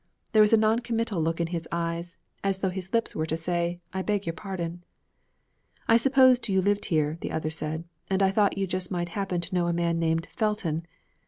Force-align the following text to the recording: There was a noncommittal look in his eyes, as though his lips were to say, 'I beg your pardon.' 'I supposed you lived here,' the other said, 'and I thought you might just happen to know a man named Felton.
There 0.31 0.41
was 0.41 0.51
a 0.51 0.57
noncommittal 0.57 1.21
look 1.21 1.39
in 1.39 1.45
his 1.53 1.67
eyes, 1.71 2.17
as 2.43 2.57
though 2.57 2.71
his 2.71 2.91
lips 2.91 3.15
were 3.15 3.27
to 3.27 3.37
say, 3.37 3.81
'I 3.93 4.01
beg 4.01 4.25
your 4.25 4.33
pardon.' 4.33 4.83
'I 5.87 5.97
supposed 5.97 6.49
you 6.49 6.59
lived 6.59 6.85
here,' 6.85 7.19
the 7.21 7.31
other 7.31 7.51
said, 7.51 7.83
'and 8.09 8.23
I 8.23 8.31
thought 8.31 8.57
you 8.57 8.63
might 8.65 8.69
just 8.71 8.91
happen 9.09 9.41
to 9.41 9.53
know 9.53 9.67
a 9.67 9.73
man 9.73 9.99
named 9.99 10.25
Felton. 10.25 10.87